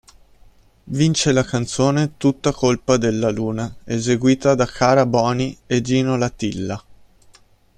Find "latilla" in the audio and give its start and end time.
6.17-6.83